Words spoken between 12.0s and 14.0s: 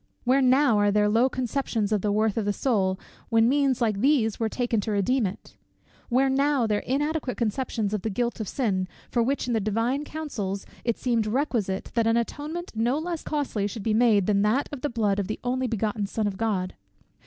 an atonement no less costly should be